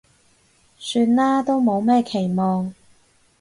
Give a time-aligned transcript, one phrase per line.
[0.79, 2.73] 算啦，都冇咩期望